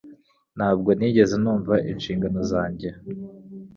Ntabwo 0.57 0.89
nigeze 0.97 1.35
numva 1.43 1.73
inshingano 1.91 2.39
zanjye 2.51 2.89